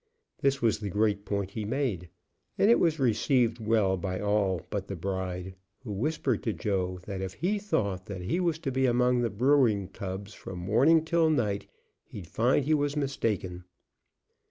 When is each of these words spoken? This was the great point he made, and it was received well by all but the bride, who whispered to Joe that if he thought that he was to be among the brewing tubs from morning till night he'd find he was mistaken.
This 0.39 0.63
was 0.63 0.79
the 0.79 0.89
great 0.89 1.25
point 1.25 1.51
he 1.51 1.63
made, 1.63 2.09
and 2.57 2.71
it 2.71 2.79
was 2.79 2.97
received 2.99 3.59
well 3.59 3.97
by 3.97 4.19
all 4.19 4.65
but 4.71 4.87
the 4.87 4.95
bride, 4.95 5.53
who 5.83 5.91
whispered 5.91 6.41
to 6.41 6.53
Joe 6.53 6.99
that 7.05 7.21
if 7.21 7.33
he 7.33 7.59
thought 7.59 8.07
that 8.07 8.21
he 8.23 8.39
was 8.39 8.57
to 8.61 8.71
be 8.71 8.87
among 8.87 9.21
the 9.21 9.29
brewing 9.29 9.89
tubs 9.89 10.33
from 10.33 10.57
morning 10.57 11.05
till 11.05 11.29
night 11.29 11.67
he'd 12.07 12.25
find 12.25 12.65
he 12.65 12.73
was 12.73 12.97
mistaken. 12.97 13.63